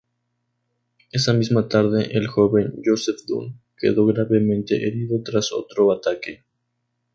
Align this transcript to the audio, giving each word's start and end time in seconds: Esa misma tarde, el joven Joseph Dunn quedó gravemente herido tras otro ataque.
Esa 1.11 1.31
misma 1.31 1.67
tarde, 1.69 2.09
el 2.17 2.25
joven 2.25 2.73
Joseph 2.83 3.19
Dunn 3.27 3.59
quedó 3.77 4.07
gravemente 4.07 4.87
herido 4.87 5.21
tras 5.23 5.53
otro 5.53 5.91
ataque. 5.91 6.43